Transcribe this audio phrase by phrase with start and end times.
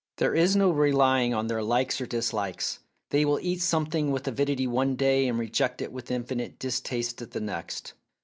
[0.17, 2.79] There is no relying on their likes or dislikes;
[3.11, 7.39] they will eat something with avidity one day and reject it with infinite distaste the
[7.39, 7.93] next.